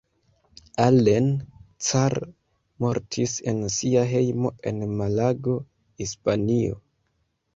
Allen 0.85 1.27
Carr 1.89 2.15
mortis 2.85 3.35
en 3.51 3.61
sia 3.75 4.05
hejmo 4.13 4.53
en 4.71 4.81
Malago, 5.01 5.55
Hispanio. 6.05 6.81